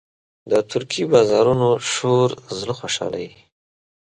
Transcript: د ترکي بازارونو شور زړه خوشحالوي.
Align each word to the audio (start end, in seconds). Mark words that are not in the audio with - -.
د 0.49 0.51
ترکي 0.71 1.03
بازارونو 1.11 1.69
شور 1.93 2.29
زړه 2.59 2.73
خوشحالوي. 2.79 3.33